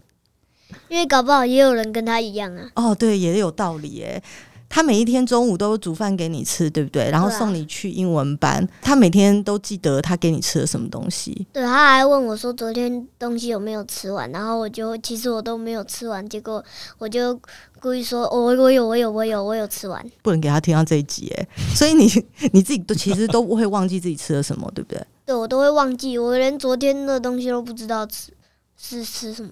[0.88, 2.68] 因为搞不好也有人跟他一样啊。
[2.74, 4.20] 哦，对，也有道理耶。
[4.68, 7.10] 他每一天中午都煮饭给你吃，对不对？
[7.10, 8.62] 然后送你去英文班。
[8.62, 11.46] 啊、他每天都记得他给你吃了什么东西。
[11.52, 16.62] 对，他还问我说昨天东西有没有吃完，然后我就其实我都没有吃完，结果
[16.98, 17.40] 我就
[17.80, 20.04] 故意说我我有我有我有我有吃完。
[20.22, 22.06] 不能给他听到这一集哎， 所以你
[22.52, 25.06] 你自己都其实都不会忘记自己吃了什么，对不对？
[25.24, 28.32] 对，我都会忘记，我连昨天的东西都不知道吃
[28.76, 29.50] 是吃什么。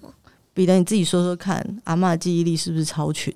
[0.53, 3.33] 彼得，你自己说说看，阿嬷的记忆力是不是超群？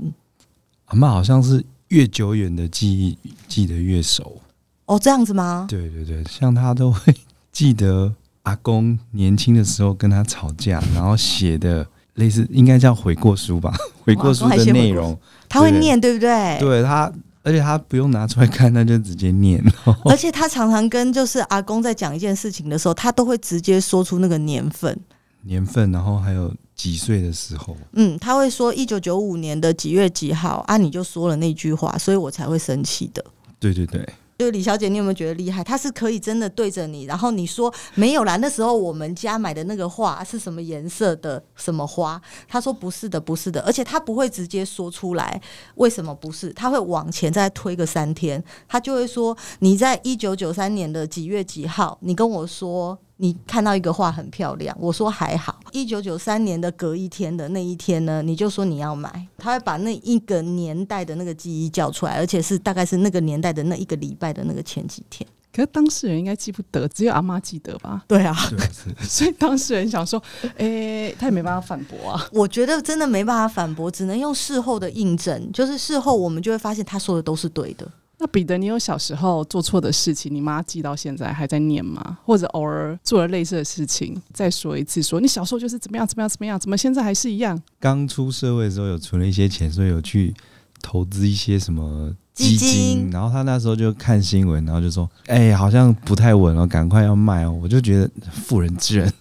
[0.90, 4.40] 阿嬷好像是越久远的记忆记得越熟
[4.86, 5.66] 哦，这样子吗？
[5.70, 7.16] 对对对，像他都会
[7.52, 13.74] 记得阿公年轻的时候跟他吵架， 然后写的类似应该叫悔过书吧，
[14.04, 16.58] 悔过书的内容，他会念对不对？
[16.60, 17.12] 对他，
[17.44, 19.64] 而且他不用拿出来看，他就直接念。
[20.06, 25.00] 而且他常常跟就是阿公在讲一件事情的时候，他都会直接说出那个年份，
[25.44, 26.52] 年份，然后还有。
[26.80, 27.76] 几岁的时候？
[27.92, 30.78] 嗯，他会说一九九五年的几月几号啊？
[30.78, 33.22] 你就说了那句话，所以我才会生气的。
[33.60, 34.08] 对对对。
[34.38, 35.62] 就李小姐，你有没有觉得厉害？
[35.62, 38.38] 她是可以真的对着你，然后你说没有啦。
[38.38, 41.44] 那时候我们家买的那个画是什么颜色的？
[41.58, 42.22] 什么花？
[42.48, 43.60] 她说不是的，不是的。
[43.64, 45.42] 而且她不会直接说出来
[45.76, 55.60] 为什么不是，她会往前再推个三天，她就会说你在一九九三年的几月几号，你跟我说你看到一个画很漂亮，我说还好。
[55.74, 64.30] 一九九三年的隔一天的那一天呢，你就说你要买，他会把那一个年代的那个记忆叫出来，而且是大概是那个年代的那一个礼拜。
[64.30, 68.04] 的那个前几天，可是当事人应该记不得，只有阿妈记得吧？
[68.08, 68.32] 对啊，
[69.02, 70.22] 所以当事人想说，
[70.56, 72.28] 哎、欸，他也没办法反驳啊。
[72.32, 77.92] 我觉得真的没办法反驳，只能用事后的印证，就是事后我们就会发现他说的都是对的。
[78.20, 82.18] 那彼得，你有小时候做错的事情，你妈记到现在还在念吗？
[82.24, 87.60] 或者偶尔做了类似的事情，再说一次说，说你小时候就是怎么样怎么样怎么样，怎么现在还是一样？
[87.80, 90.34] 刚出社会的时候有存了一些钱，所以有去
[90.82, 92.14] 投资一些什么。
[92.32, 99.14] 基金，基金，然后他那时候就看新闻，然后就说：“哎、欸，好像不太稳了，赶快要卖哦。”我就觉得妇人之仁。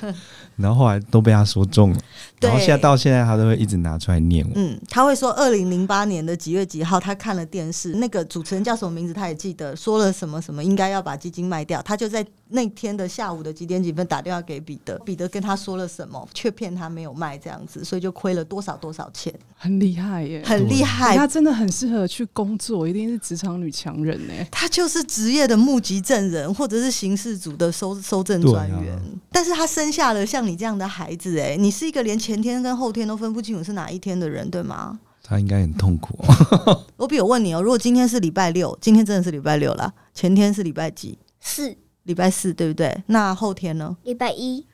[0.56, 1.98] 然后后来都被他说中了，
[2.40, 4.52] 然后现在到现在他都会一直拿出来念我。
[4.54, 24.32] 嗯，他会说二零零八年的几月几号，他看了电视，那个主持人叫什么名字他也记得，说了什么什么应该要把基金卖掉，他就在那天的下午的几点几分打电话给彼得，彼得跟他说了什么，却骗他没有卖这样子，所以就亏了多少多少钱，很厉害耶，很厉害，他真的很适合去工作，一定是职场女强人呢。
[24.50, 29.00] 他就是职业的目击证人，或者是刑事组的收收证专员，啊、
[29.32, 34.98] 但是他生下了像你这样的孩子，哎，你是一个连前天跟后天都分不清楚是哪一天的人，对吗？
[35.22, 36.84] 他应该很痛苦哦。
[36.96, 41.18] 罗比，我问你哦，如果今天是礼拜六，今天真的是礼拜六了，前天是礼拜几？
[41.38, 43.02] 四，礼拜四，对不对？
[43.08, 43.94] 那后天呢？
[44.04, 44.64] 礼拜一。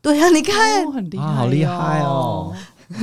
[0.00, 2.56] 对啊，你看，哦、很厉害、哦啊，好厉害哦，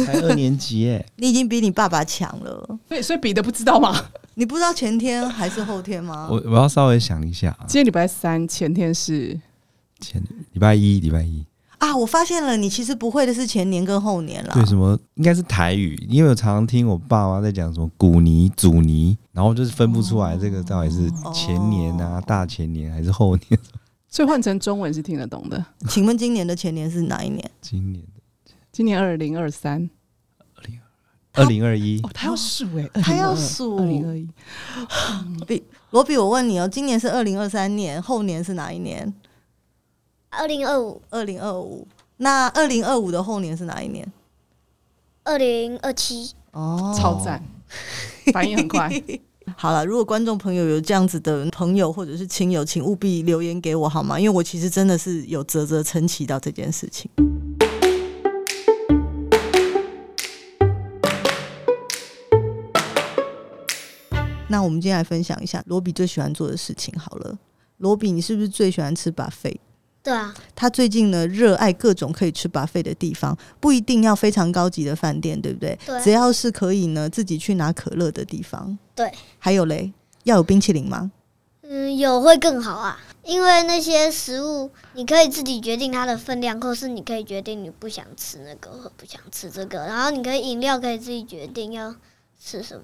[0.06, 2.79] 才二年级耶， 你已经比你爸爸强了。
[2.89, 4.06] 对，所以比的不知道吗？
[4.34, 6.27] 你不知道前天还是后天吗？
[6.32, 9.39] 我我要稍微想一下，今天礼拜三，前天是
[9.99, 10.19] 前
[10.53, 11.45] 礼拜一，礼拜一。
[11.84, 11.93] 啊！
[11.93, 14.54] 我发现了，你其实不会的是前年跟后年了。
[14.54, 23.60] 对，什么应该是台语，因为我常常听我爸妈在讲什么古尼、祖尼，然后就是分不出来这个到底是前年啊、哦、大前年还是后年。
[24.08, 25.65] 所以换成中文是听得懂的。
[25.89, 27.52] 请问今年的前年是哪一年？
[27.60, 28.22] 今年的，
[28.72, 29.89] 今年二零二三，
[30.56, 30.80] 二零
[31.34, 32.00] 二零二一。
[32.04, 34.26] 哦，他要数哎，他要数二零二一。
[35.46, 39.13] 比罗比，我问你哦，今年是二零二三年，后年是哪一年？
[40.36, 41.88] 二零二五，二零二五。
[42.17, 44.12] 那二零二五的后年是哪一年？
[45.24, 46.34] 二零二七。
[46.52, 47.43] 哦，超赞，
[48.34, 48.89] 反应很快。
[49.56, 54.19] 好了，如果观众朋友有这样子的朋友或者是亲友，请务必留言给我好吗？
[54.19, 57.10] 因为我其实真的是有啧啧称奇到这件事情。
[64.48, 67.38] 那我们今天来分享一下罗比最喜欢做的事情好了。
[67.78, 69.58] 罗比，你是不是最喜欢吃 buffet？
[70.04, 75.80] 对啊，他最近呢热爱各种可以吃 buffet 的地方，不一定要非常高级的饭店，对不对？
[75.86, 78.78] 对，只要是可以呢自己去拿可乐的地方。
[78.94, 81.10] 对，还有嘞，要有冰淇淋吗？
[81.62, 91.96] 嗯，有会更好啊，因为那些食物你可以自己决定它的分量，或是你可以决定你不想吃那个或不想吃这个，然后你可以饮料可以自己决定要
[92.38, 92.84] 吃什么。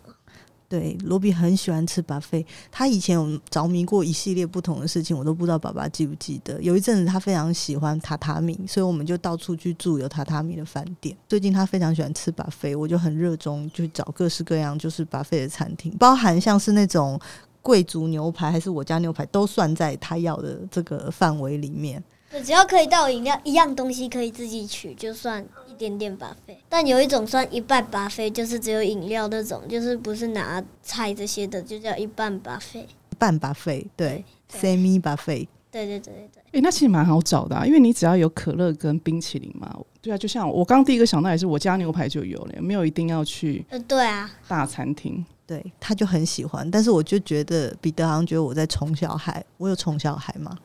[0.69, 2.45] 对，罗比很喜欢吃巴菲。
[2.71, 6.61] 他以前有着迷过一系列不同的事情，我都不知道爸爸记不记得。
[6.61, 11.17] 有一阵子他非常喜欢榻榻米，所以我们就到处去住有榻榻米的饭店。
[11.27, 17.19] 最近他非常喜欢吃巴菲我就很热衷，就找各式各样就是巴菲的餐厅，包含像是那种
[17.63, 22.03] 贵族牛排还是我家牛排，都算在他要的这个范围里面。
[22.43, 26.57] 只要可以倒饮料，一样东西可以自己取，就算一点点 buffet。
[26.69, 32.83] 但有一种算一半 buffet，就是只有饮料那种，就是不是拿菜这些的，就叫一半 buffet。
[32.83, 35.47] 一半 buffet，对，semi buffet。
[35.71, 36.41] 对对对对对。
[36.45, 39.77] 哎、欸，那其实蛮好找的啊，因为你只要有可乐跟冰淇淋嘛。
[40.01, 43.65] 对啊，就像我刚第一个想到也是我家牛排就有了，没有一定要去。
[43.69, 44.29] 呃，对啊。
[44.47, 50.57] 大餐厅，对，他就很喜欢，但是我就觉得彼得好像觉得我在宠小孩，我有宠小孩吗？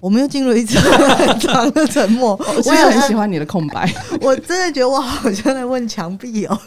[0.00, 2.38] 我们又进入一次 很长的沉默。
[2.64, 3.90] 我也很喜欢你的空白。
[4.20, 6.58] 我真的觉得我好像在问墙壁哦。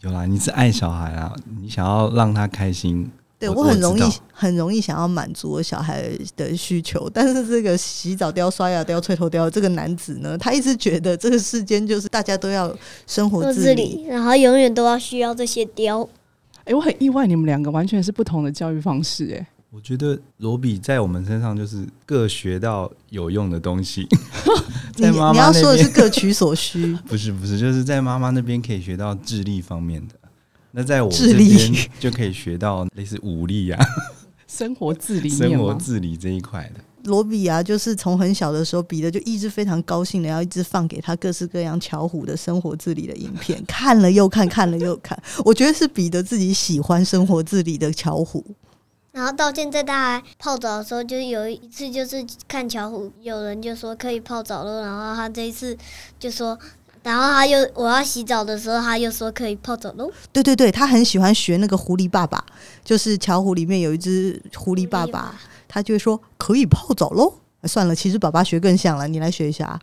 [0.00, 3.10] 有啦，你是爱小孩啊，你想要让他开心。
[3.40, 12.72] 对，我很容易很容易想要满足我小孩的需求，但是这个洗澡都要刷牙都要吹头雕这个男子呢，他一直觉得这个世间就是大家都要
[13.06, 16.02] 生活自理，然后永远都要需要这些雕。
[16.60, 19.46] 哎、欸，我很意外，你们两个完全是不同的教育方式、欸，哎。
[19.70, 24.08] 我觉得罗比在我们身上就是各学到有用的东西。
[24.96, 30.14] 在妈妈那边，你要说的是各取所需， 不是不是，就是在妈妈那边可以学到智力方面的，
[30.72, 33.78] 那在我这边就可以学到类似武力啊，
[34.48, 36.80] 生活自理、生活自理这一块的。
[37.04, 45.22] 罗比啊，就是从很小的时候，彼得就一直非常高兴的要一直放给他各式各样巧虎的生活自理的影片，看了又看，看了又看。
[45.44, 48.42] 我觉得是彼得自己喜欢生活自理的巧虎。
[49.18, 55.76] 然后到现在，他还泡澡的时候，就有一次就是看巧虎，有人就说可以泡澡了，然后他这一次
[56.20, 56.56] 就说，
[57.02, 60.08] 然后他又我要洗澡的时候，他又说可以泡澡喽。
[60.32, 62.44] 对对对，他很喜欢学那个狐狸爸爸，
[62.84, 65.34] 就是巧虎里面有一只狐狸爸爸，
[65.66, 67.34] 他就会说可以泡澡喽。
[67.64, 69.80] 算了，其实爸爸学更像了，你来学一下。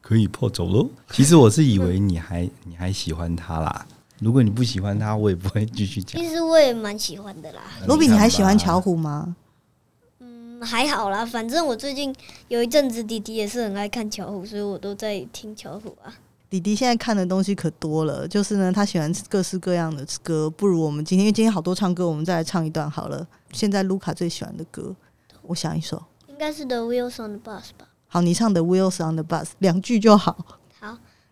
[0.00, 0.88] 可以泡澡喽。
[1.12, 3.86] 其实我是以为你还你还喜欢他啦。
[4.20, 6.20] 如果你不喜欢他，我也不会继续讲。
[6.20, 7.62] 其实我也蛮喜欢的啦。
[7.86, 9.36] 罗比，你还喜欢巧虎吗？
[10.18, 11.24] 嗯，还好啦。
[11.24, 12.14] 反正我最近
[12.48, 16.12] 有一阵子，弟弟也是很爱看巧虎，所以我都在听巧虎啊。
[16.50, 20.48] 弟弟现在看的东西可多了，就是呢，他喜欢各式各样的歌。
[20.48, 23.26] 不如我们今天，因为今天好多唱歌，我们再来唱一段好了。
[23.52, 24.96] 现在卢卡最喜欢的歌，
[25.42, 27.86] 我想一首，应该是 The Wheels on the Bus 吧。
[28.08, 30.57] 好，你唱 The Wheels on the Bus，两句就好。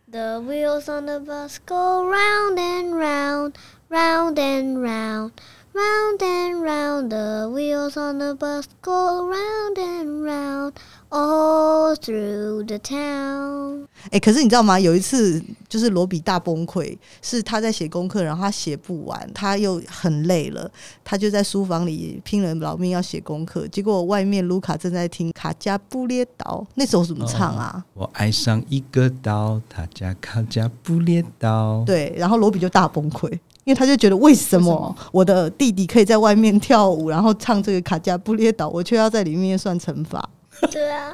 [0.07, 0.13] 好。
[0.13, 3.55] The wheels on the bus go round and round,
[3.89, 5.33] round and round,
[5.77, 7.11] round and round.
[7.11, 10.73] The wheels on the bus go round and round.
[11.09, 13.87] All through the town。
[14.11, 14.79] 哎，可是你知道吗？
[14.79, 20.69] 有一次就是罗比大崩溃，是他在写功课，然后他写不完，他又很累了，
[21.05, 23.69] 他就在书房里拼了老命要写功课。
[23.69, 27.85] 结果外面卢卡正在听卡加布列岛，那首怎么唱啊？
[27.95, 31.85] 哦，我爱上一个岛，他叫卡加布列岛。
[31.87, 40.25] 对，然后罗比就大崩溃，因为他就觉得为什么我的弟弟可以在外面跳舞，然后唱这个卡加布列岛，我却要在里面算惩罚。
[40.71, 41.13] 对啊，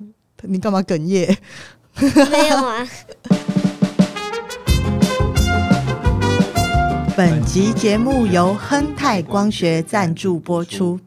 [0.44, 1.34] 你干嘛哽咽？
[2.30, 2.86] 没有啊。
[7.16, 11.00] 本集节目由亨泰光学赞助播出。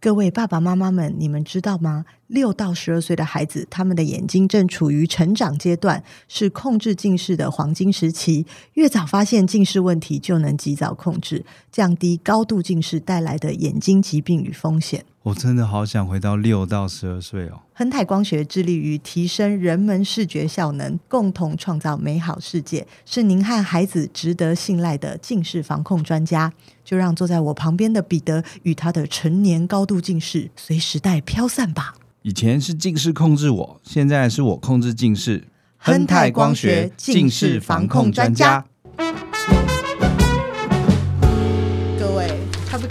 [0.00, 2.04] 各位爸爸妈妈们，你们知道吗？
[2.28, 8.46] 六到十二岁的孩子，他们的眼睛正处于成长阶段，是控制近视的黄金时期。
[8.74, 15.04] 越早发现近视问题，就能及早控制，降低高度近视带来的眼睛疾病与风险。
[15.28, 17.60] 我真的好想回到六到十二岁哦。
[17.74, 26.50] 亨泰光学致力于提升人们视觉效能，共同创造美好世界，是您和孩子值得信赖的近视防控专家。
[26.82, 31.94] 就让坐在我旁边的彼得与他的成年高度近视随时代飘散吧。
[32.22, 35.44] 以前是近视控制我，现在是我控制近视。
[35.76, 38.64] 亨泰光学近视防控专家。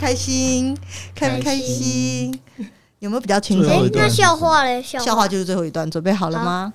[0.08, 0.78] 开心？
[1.14, 2.34] 开不开心？
[3.00, 3.70] 有没有比较轻松？
[3.70, 4.82] 哎，那笑话嘞？
[4.82, 6.72] 笑话就是最后一段，准备好了吗？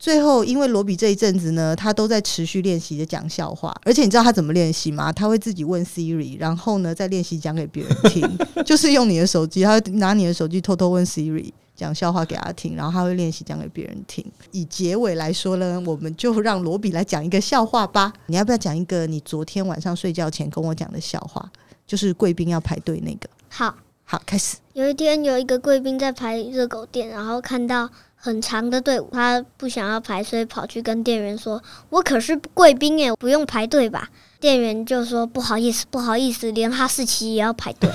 [0.00, 5.12] 最后，因为罗比这一阵子呢，他都在持续练习的讲笑话，而且你知道他怎么练习吗？
[5.12, 14.24] 他会自己问 Siri，然后呢再练习讲给别人听， 就是用你的手机，他会拿你的手机偷偷问 Siri 讲笑话给他听，然后他会练习讲给别人听。
[14.50, 18.12] 以结尾来说呢，我们就让罗比来讲一个笑话吧。
[18.26, 21.48] 你要不要讲一个你昨天晚上睡觉前跟我讲的笑话？
[21.86, 23.28] 就是贵宾要排队那个。
[23.48, 23.74] 好，
[24.04, 24.56] 好，开始。
[24.72, 27.88] 有一天有一个贵宾在排热狗店，然后看到。
[28.18, 34.10] 很长的队伍，他不想要排，所以跑去跟店员说：“我可是贵宾耶，不用排队吧？”
[34.40, 37.88] 店员就说：“不好意思，不好意思，连哈士奇也要排队。”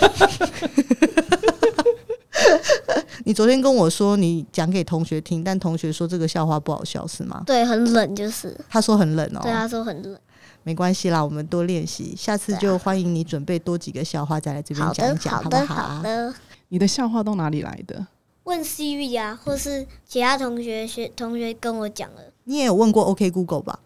[3.26, 7.44] 你昨天跟我说你讲给同学听，但同学说这个笑话不好笑，是吗？
[7.46, 9.39] 对，很冷，就是他说很冷哦。
[9.42, 10.18] 对，他说很冷。
[10.64, 15.76] 没关系啦，我们多练习，下次就欢迎你准备多几个笑话再来这边讲一讲，好不好？
[15.97, 16.34] 好的。
[16.70, 18.05] 你的笑话都哪里来的？
[18.43, 22.22] 问 Siri 啊，或是其他同学学同学跟我讲了。
[22.43, 23.80] 你也有问过 OK Google 吧？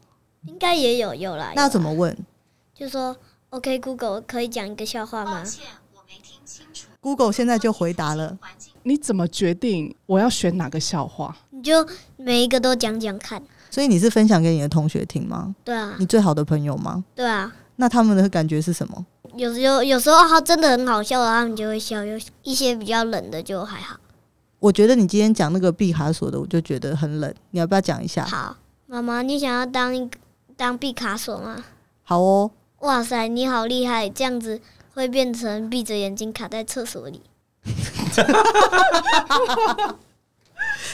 [0.43, 1.53] 应该也有有啦。
[1.55, 2.15] 那怎么问？
[2.73, 3.15] 就说
[3.49, 5.39] OK Google 可以讲一个笑话吗？
[5.39, 6.87] 抱歉，我没听清楚。
[6.99, 8.37] Google 现在就回答了。
[8.83, 11.35] 你怎么决定我要选哪个笑话？
[11.49, 13.41] 你就每一个都讲讲看。
[13.75, 15.53] 所以你是分享给你的同学听吗？
[15.65, 15.97] 对啊。
[15.99, 17.03] 你最好的朋友吗？
[17.13, 17.51] 对啊。
[17.75, 19.05] 那他们的感觉是什么？
[19.35, 23.97] 有时候有时候他真的很好笑的，他们就会笑；有一些比较冷的就还好。
[24.59, 27.35] 我觉得你今天讲那个毕卡索的，我就觉得很冷。
[27.51, 28.23] 你要不要讲一下？
[28.23, 28.55] 好，
[28.85, 30.17] 妈妈，你想要当一个
[30.55, 31.65] 当毕卡索吗？
[32.03, 32.51] 好哦。
[32.79, 34.07] 哇塞，你好厉害！
[34.09, 34.61] 这样子
[34.93, 37.21] 会变成闭着眼睛卡在厕所里。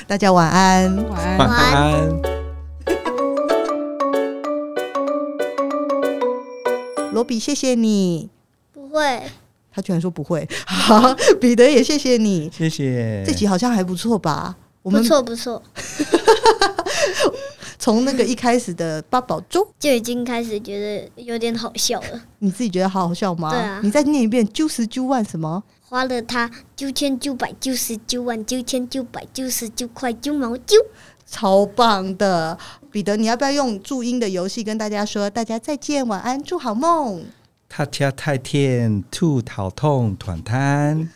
[0.08, 2.31] 大家晚安，晚安，晚安。
[7.12, 8.30] 罗比，谢谢你。
[8.74, 9.22] 不会，
[9.72, 10.48] 他居然说不会。
[10.66, 13.24] 好， 彼得也谢谢你，谢谢。
[13.26, 14.56] 这集好像还不错吧？
[14.82, 15.62] 我们不错不错。
[17.78, 22.22] 从那个一开始的八宝粥就已经开始觉得有点好笑了。
[22.40, 23.50] 你自己觉得好好笑吗？
[23.50, 23.80] 对啊。
[23.84, 25.64] 你再念一遍，九十九万什么？
[25.90, 30.78] 花了他九千九百九十九万九千九百九十九块九毛九，
[31.32, 32.58] 超棒的！
[32.92, 37.24] 彼得，你要不要用注音的游戏跟大家说大家再见，晚安，祝好梦？
[37.70, 41.10] 他家太甜，兔头痛，团摊。